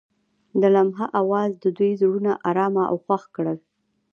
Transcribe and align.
د 0.61 0.61
لمحه 0.75 1.05
اواز 1.21 1.51
د 1.63 1.65
دوی 1.77 1.91
زړونه 2.01 2.31
ارامه 2.49 2.83
او 2.91 2.97
خوښ 3.05 3.23
کړل. 3.35 3.57